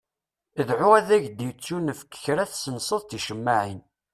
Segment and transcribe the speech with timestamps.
[0.69, 3.79] Dεu ad k-d-ittunefk kra tessenseḍ ticemmaεin.